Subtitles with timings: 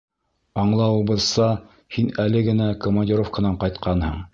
[0.61, 1.51] Аңлауыбыҙса,
[1.99, 4.23] һин әле генә командировканан ҡайтҡанһың...